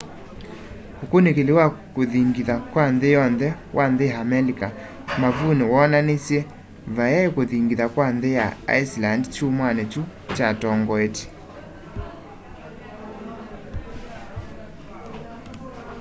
ũkunîkîli 1.03 1.51
wa 1.59 1.65
kûthingitha 1.95 2.55
kwa 2.71 2.85
nthî 2.93 3.09
yonthe 3.15 3.49
wa 3.77 3.85
nthî 3.93 4.05
ya 4.11 4.17
amelika 4.23 4.67
mavunî 5.21 5.65
woonanisye 5.73 6.41
vayai 6.95 7.29
kûthingitha 7.35 7.85
kwa 7.95 8.07
nthî 8.15 8.31
ya 8.39 8.47
iceland 8.81 9.23
kyumwanî 9.33 9.83
kyu 9.91 10.01
kyatongoetye 10.35 11.27